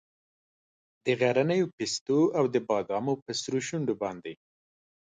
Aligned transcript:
د 1.05 1.05
غرنیو 1.19 1.71
پیستو 1.77 2.19
او 2.37 2.45
د 2.53 2.55
بادامو 2.69 3.13
په 3.23 3.31
سرو 3.41 3.59
شونډو 3.67 3.93
باندې 4.03 4.33